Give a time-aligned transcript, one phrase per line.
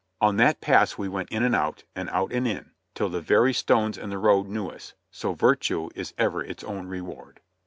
[0.19, 3.53] On that pass we went in and out, and out and in, till the very
[3.53, 7.39] stones in the road knew us; so virtue is ever its own reward.